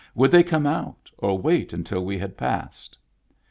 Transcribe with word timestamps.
would 0.15 0.31
they 0.31 0.41
come 0.41 0.65
out 0.65 1.11
or 1.19 1.37
wait 1.37 1.73
until 1.73 2.03
we 2.03 2.17
had 2.17 2.35
passed? 2.35 2.97